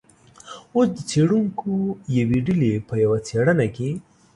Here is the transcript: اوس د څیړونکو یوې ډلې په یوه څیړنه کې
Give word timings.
اوس 0.75 0.87
د 0.95 0.97
څیړونکو 1.09 1.71
یوې 2.17 2.39
ډلې 2.47 2.71
په 2.87 2.93
یوه 3.03 3.17
څیړنه 3.27 3.67
کې 3.75 3.89